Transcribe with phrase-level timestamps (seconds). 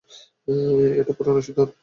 [0.99, 1.73] এটা পুরানো পদ্ধতি।